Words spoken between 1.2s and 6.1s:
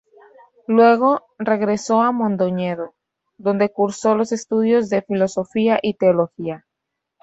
regresó a Mondoñedo, donde cursó los estudios de Filosofía y